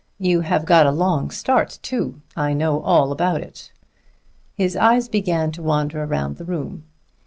[0.17, 3.71] You have got a long start, too I know all about it."
[4.55, 6.85] His eyes began to wander round the room.